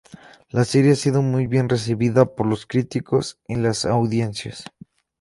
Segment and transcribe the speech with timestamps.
[0.49, 4.63] La serie ha sido muy bien recibida por los críticos y las audiencias.